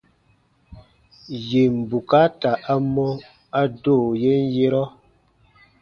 Yèn 1.49 1.73
bukaata 1.89 2.51
a 2.71 2.73
mɔ, 2.93 3.07
a 3.59 3.61
do 3.81 3.95
yen 4.21 4.41
yerɔ. 4.55 4.83